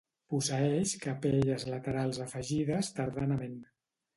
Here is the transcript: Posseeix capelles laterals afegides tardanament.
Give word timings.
Posseeix 0.33 0.93
capelles 1.03 1.67
laterals 1.73 2.21
afegides 2.27 2.91
tardanament. 3.01 3.57